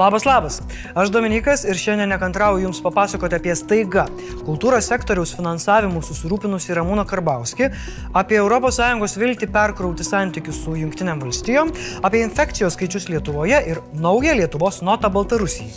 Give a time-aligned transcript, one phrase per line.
[0.00, 0.62] Labas, labas.
[0.94, 4.06] Aš Dominikas ir šiandien nekantrauju Jums papasakoti apie staiga
[4.46, 7.68] kultūros sektoriaus finansavimu susirūpinusi Ramūną Karbauskį,
[8.16, 14.80] apie ES viltį perkrauti santykius su Junktinėm valstijom, apie infekcijos skaičius Lietuvoje ir naują Lietuvos
[14.80, 15.68] notą Baltarusijai.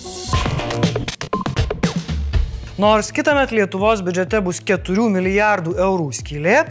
[2.79, 6.61] Nors kitą metą Lietuvos biudžete bus 4 milijardų eurų skylė,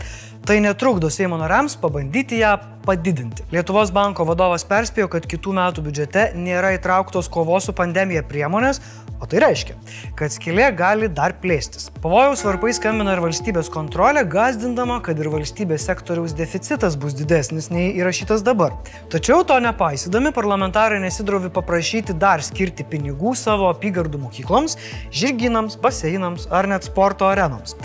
[0.42, 2.56] Tai netrukdo Seimo nariams pabandyti ją
[2.86, 3.46] padidinti.
[3.54, 8.80] Lietuvos banko vadovas perspėjo, kad kitų metų biudžete nėra įtrauktos kovos su pandemija priemonės,
[9.22, 9.76] o tai reiškia,
[10.18, 11.88] kad skilė gali dar plėstis.
[12.02, 17.92] Pavojaus varpai skambina ir valstybės kontrolė, gazdindama, kad ir valstybės sektoriaus deficitas bus didesnis nei
[18.00, 18.74] įrašytas dabar.
[19.12, 24.74] Tačiau to nepaisydami, parlamentarai nesidrovi paprašyti dar skirti pinigų savo apygardų mokykloms,
[25.14, 27.78] žirginams, baseinams ar net sporto arenoms.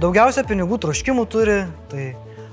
[0.00, 1.60] Daugiausia pinigų troškimų turi,
[1.92, 2.10] tai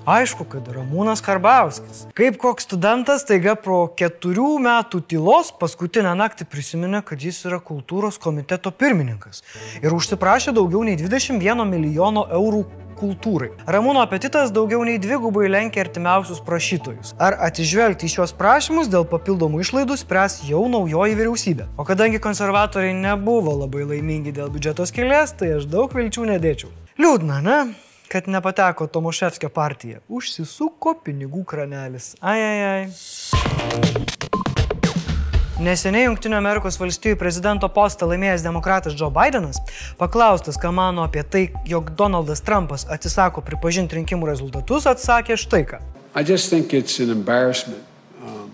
[0.07, 2.05] aišku, kad Ramūnas Karbauskis.
[2.17, 8.19] Kaip koks studentas, taiga pro keturių metų tylos paskutinę naktį prisiminė, kad jis yra kultūros
[8.21, 9.43] komiteto pirmininkas
[9.83, 12.65] ir užsiprašė daugiau nei 21 milijono eurų
[12.97, 13.51] kultūrai.
[13.69, 17.13] Ramūno apetitas daugiau nei dvigubai lenkia artimiausius prašytojus.
[17.21, 21.69] Ar atsižvelgti į šios prašymus dėl papildomų išlaidų spręs jau naujoji vyriausybė.
[21.77, 26.73] O kadangi konservatoriai nebuvo labai laimingi dėl biudžeto skilės, tai aš daug vilčių nedėčiau.
[26.97, 27.59] Liūdna, ne?
[28.07, 29.99] Kad nepateko Tomoševskio partija.
[30.07, 32.13] Užsisuko pinigų kranelis.
[32.23, 32.85] Ai, ai, ai.
[35.59, 39.57] Neseniai Junktinių Amerikos valstijų prezidento postą laimėjęs demokratas Joe Bidenas,
[39.99, 45.81] paklaustas, ką mano apie tai, jog Donaldas Trumpas atsisako pripažinti rinkimų rezultatus, atsakė štai ką.
[48.21, 48.51] Um,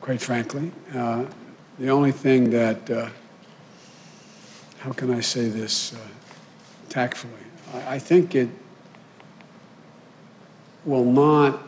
[0.00, 0.70] quite frankly.
[0.92, 1.24] Uh,
[1.78, 3.08] the only thing that, uh,
[4.84, 5.98] how can I say this uh,
[6.90, 7.32] tactfully?
[7.88, 8.48] I think it
[10.86, 11.60] will not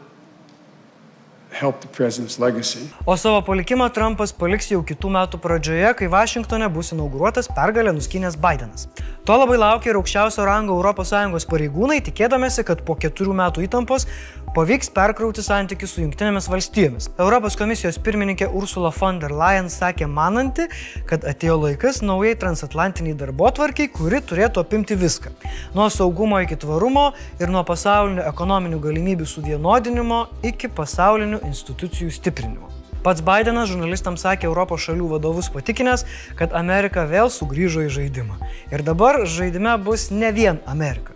[3.05, 8.37] O savo palikimą Trumpas paliks jau kitų metų pradžioje, kai Vašingtone bus inauguruotas pergalę nuskinęs
[8.37, 8.89] Bidenas.
[9.27, 14.07] To labai laukia ir aukščiausio rango ES pareigūnai, tikėdamėsi, kad po keturių metų įtampos
[14.55, 17.09] pavyks perkrauti santykius su Junktinėmis valstijomis.
[17.19, 20.69] Europos komisijos pirmininkė Ursula von der Leyen sakė mananti,
[21.11, 25.35] kad atėjo laikas naujai transatlantiniai darbo tvarkiai, kuri turėtų apimti viską.
[25.75, 27.09] Nuo saugumo iki tvarumo
[27.43, 32.76] ir nuo pasaulinių ekonominių galimybių suvienodinimo iki pasaulinių institucijų stiprinimo.
[33.07, 36.03] Pats Bidenas žurnalistams sakė Europos šalių vadovus patikinęs,
[36.35, 38.35] kad Amerika vėl sugrįžo į žaidimą.
[38.75, 41.15] Ir dabar žaidime bus ne vien Amerika.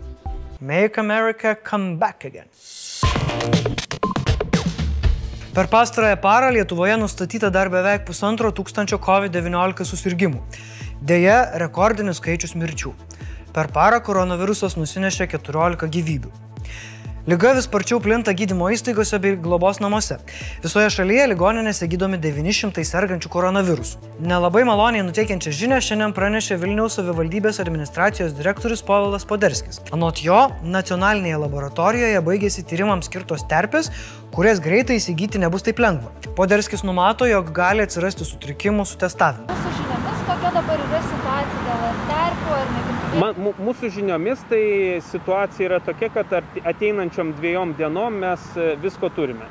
[0.63, 2.47] Make America come back again.
[5.51, 10.39] Per pastarąją parą Lietuvoje nustatyta dar beveik pusantro tūkstančio COVID-19 susirgymų.
[11.03, 12.93] Deja, rekordinis skaičius mirčių.
[13.51, 16.31] Per parą koronavirusas nusinešė 14 gyvybių.
[17.27, 20.15] Liga vis sparčiau plinta gydymo įstaigose bei globos namuose.
[20.63, 23.99] Visoje šalyje ligoninėse gydomi 900 sergančių koronavirusų.
[24.25, 29.83] Nelabai maloniai nuteikiančią žinią šiandien pranešė Vilniaus savivaldybės administracijos direktorius Povilas Poderskis.
[29.93, 33.91] Anot jo, nacionalinėje laboratorijoje baigėsi tyrimams skirtos terpės,
[34.33, 36.09] kurias greitai įsigyti nebus taip lengva.
[36.33, 39.45] Poderskis numato, jog gali atsirasti sutrikimų su testavimu.
[39.53, 44.61] Mūsų žiniomis, kokia dabar yra situacija dėl terpių ar negimtų Man, mūsų žiniomis tai
[45.03, 46.31] situacija yra tokia, kad
[46.63, 49.49] ateinančiom dviejom dienom mes e, visko turime.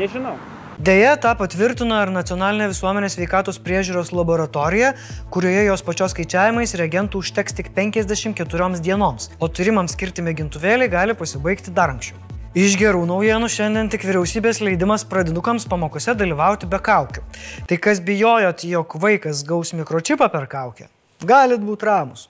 [0.00, 0.38] Nežinau.
[0.80, 4.94] Deja, tą patvirtino ir nacionalinė visuomenės veikatos priežiūros laboratorija,
[5.34, 11.76] kurioje jos pačios skaičiavimais reagentų užteks tik 54 dienoms, o turimams skirti mėgintuvėliai gali pasibaigti
[11.76, 12.33] dar anksčiau.
[12.54, 17.24] Iš gerų naujienų šiandien tik vyriausybės leidimas pradinukams pamokose dalyvauti be kaukių.
[17.66, 20.86] Tai kas bijojot, jog vaikas gaus mikročipą per kaukę?
[21.26, 22.28] Galit būti ramus.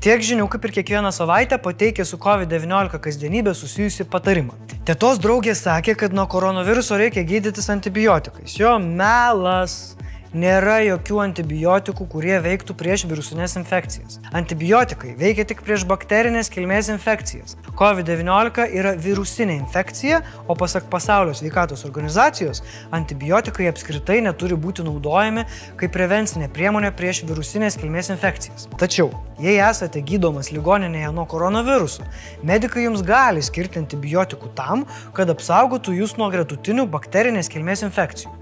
[0.00, 4.56] Tiek žinių, kaip ir kiekvieną savaitę, pateikė su COVID-19 kasdienybė susijusi patarimą.
[4.88, 8.56] Tėtos draugė sakė, kad nuo koronaviruso reikia gydytis antibiotikais.
[8.56, 9.95] Jo melas.
[10.36, 14.18] Nėra jokių antibiotikų, kurie veiktų prieš virusinės infekcijas.
[14.36, 17.54] Antibiotikai veikia tik prieš bakterinės kilmės infekcijas.
[17.78, 22.60] COVID-19 yra virusinė infekcija, o pasak pasaulio sveikatos organizacijos,
[22.98, 25.46] antibiotikai apskritai neturi būti naudojami
[25.80, 28.68] kaip prevencinė priemonė prieš virusinės kilmės infekcijas.
[28.76, 29.08] Tačiau,
[29.40, 32.04] jei esate gydomas ligoninėje nuo koronaviruso,
[32.44, 34.84] medikai jums gali skirti antibiotikų tam,
[35.16, 38.35] kad apsaugotų jūs nuo gretutinių bakterinės kilmės infekcijų.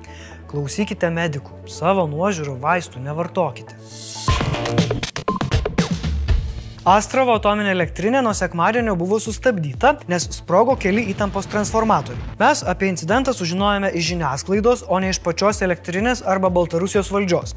[0.54, 3.74] Klausykite medikų, savo nuožiūrų vaistų nevartokite.
[6.86, 12.36] Astravo atominė elektrinė nuo sekmadienio buvo sustabdyta, nes sprogo keli įtampos transformatoriai.
[12.38, 17.56] Mes apie incidentą sužinojome iš žiniasklaidos, o ne iš pačios elektrinės arba Baltarusijos valdžios.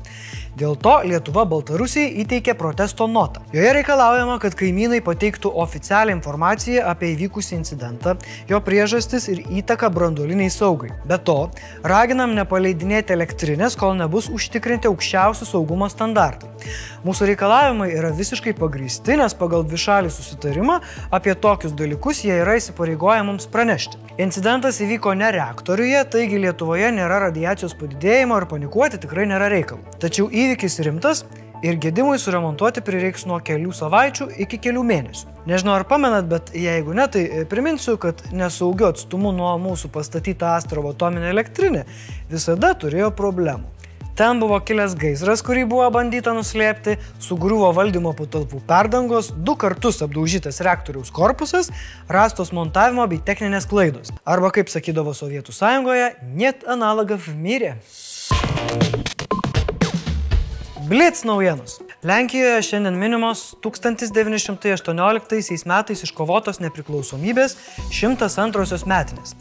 [0.58, 3.44] Dėl to Lietuva Baltarusijai įteikė protesto notą.
[3.54, 8.16] Joje reikalaujama, kad kaimynai pateiktų oficialią informaciją apie įvykusį incidentą,
[8.50, 10.90] jo priežastis ir įtaką branduoliniai saugai.
[11.06, 11.38] Be to,
[11.86, 16.50] raginam nepaleidinėti elektrinės, kol nebus užtikrinti aukščiausi saugumo standartai.
[17.06, 20.82] Mūsų reikalavimai yra visiškai pagrysti, nes pagal dvišalį susitarimą
[21.14, 24.02] apie tokius dalykus jie yra įsipareigoję mums pranešti.
[24.18, 29.84] Incidentas įvyko ne reaktoriuje, taigi Lietuvoje nėra radiacijos padidėjimo ir panikuoti tikrai nėra reikalo.
[30.02, 31.24] Tačiau įvykis rimtas
[31.66, 35.38] ir gedimui suremontuoti prireiks nuo kelių savaičių iki kelių mėnesių.
[35.50, 40.94] Nežinau ar pamenat, bet jeigu ne, tai priminsiu, kad nesaugiu atstumu nuo mūsų pastatyta Astrovo
[40.96, 41.88] atominė elektrinė
[42.32, 43.74] visada turėjo problemų.
[44.18, 50.58] Ten buvo kilęs gaisras, kurį buvo bandyta nuslėpti, sugriuvo valdymo patalpų perdangos, du kartus apdaužytas
[50.66, 51.70] reaktoriaus korpusas,
[52.10, 54.10] rastos montavimo bei techninės klaidos.
[54.26, 57.76] Arba kaip sakydavo Sovietų sąjungoje, net analogov mirė.
[60.88, 61.82] Blitz naujienos.
[62.04, 67.58] Lenkijoje šiandien minimos 1918 metais iškovotos nepriklausomybės
[67.92, 69.34] 102 metinės.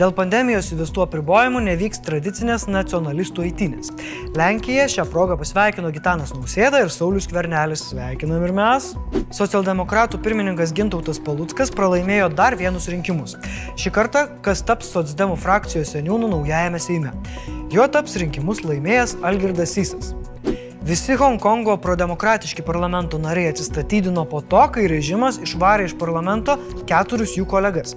[0.00, 3.92] Dėl pandemijos įvestų apribojimų nevyks tradicinės nacionalistų eitynės.
[4.34, 7.84] Lenkija šią progą pasveikino Gitanas Nausėda ir Saulis Kvernelis.
[7.92, 8.90] Sveikinam ir mes.
[9.38, 13.36] Socialdemokratų pirmininkas Gintautas Paluckas pralaimėjo dar vienus rinkimus.
[13.78, 17.14] Šį kartą, kas taps Sotsdemų frakcijos seniūnų naujajame Seime.
[17.70, 20.16] Jo taps rinkimus laimėjęs Algirdas Sysas.
[20.82, 26.54] Visi Hongkongo prodemokratiški parlamento nariai atsistatydino po to, kai režimas išvarė iš parlamento
[26.86, 27.96] keturis jų kolegas.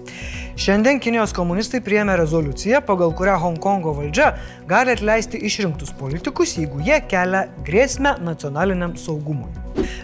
[0.57, 4.33] Šiandien Kinijos komunistai priėmė rezoliuciją, pagal kurią Hongkongo valdžia
[4.69, 9.60] gali atleisti išrinktus politikus, jeigu jie kelia grėsmę nacionaliniam saugumui.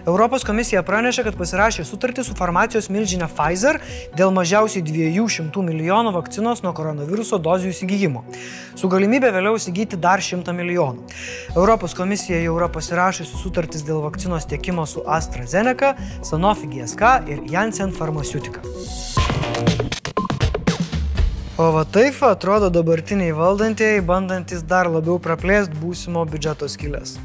[0.08, 3.80] Europos komisija pranešė, kad pasirašė sutartį su farmacijos milžinė Pfizer
[4.16, 8.24] dėl mažiausiai 200 milijonų vakcinos nuo koronaviruso dozių įsigijimo,
[8.80, 11.06] su galimybė vėliau įsigyti dar 100 milijonų.
[11.56, 17.92] Europos komisija jau yra pasirašusi sutartis dėl vakcinos tiekimo su AstraZeneca, Sanofi GSK ir Janssen
[17.92, 18.64] Pharmaceutica.
[21.58, 27.18] O va taip atrodo dabartiniai valdantieji, bandantis dar labiau praplėsti būsimo biudžeto skilės.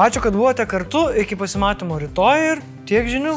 [0.00, 3.36] Ačiū, kad buvote kartu, iki pasimatymo rytoj ir tiek žinių.